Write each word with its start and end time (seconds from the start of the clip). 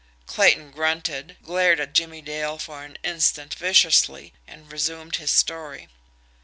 Clayton 0.25 0.71
grunted, 0.71 1.37
glared 1.43 1.79
at 1.79 1.93
Jimmie 1.93 2.23
Dale 2.23 2.57
for 2.57 2.83
an 2.83 2.97
instant 3.03 3.53
viciously 3.53 4.33
and 4.47 4.71
resumed 4.71 5.17
his 5.17 5.29
story. 5.29 5.89